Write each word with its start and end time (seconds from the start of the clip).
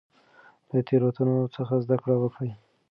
له 0.69 0.79
تیروتنو 0.87 1.37
څخه 1.55 1.73
زده 1.85 1.95
کړه 2.03 2.15
وکړئ. 2.19 2.51